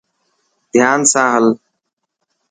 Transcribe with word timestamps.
ڌيان 0.73 0.99
سان 1.11 1.25
هل. 1.33 1.45